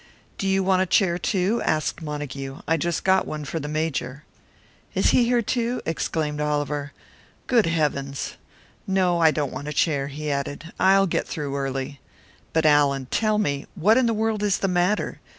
[0.39, 2.61] "Do you want a chair, too?" asked Montague.
[2.67, 4.23] "I just got one for the Major."
[4.95, 6.91] "Is he here, too?" exclaimed Oliver.
[7.45, 8.33] "Good Heavens!
[8.87, 11.99] No, I don't want a chair," he added, "I'll get through early.
[12.51, 15.19] But, Allan, tell me what in the world is the matter?